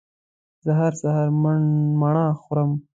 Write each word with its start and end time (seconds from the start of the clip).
زه 0.63 0.71
هر 0.81 0.93
سهار 1.01 1.27
مڼه 2.01 2.25
خورم 2.41 2.71